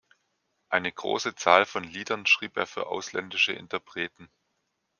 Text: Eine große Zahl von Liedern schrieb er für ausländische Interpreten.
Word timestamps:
Eine 0.69 0.91
große 0.91 1.35
Zahl 1.35 1.67
von 1.67 1.83
Liedern 1.83 2.25
schrieb 2.25 2.57
er 2.57 2.65
für 2.65 2.87
ausländische 2.87 3.53
Interpreten. 3.53 4.31